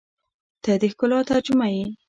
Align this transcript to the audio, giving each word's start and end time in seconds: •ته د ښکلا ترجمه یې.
•ته 0.63 0.71
د 0.81 0.83
ښکلا 0.91 1.19
ترجمه 1.29 1.67
یې. 1.75 1.85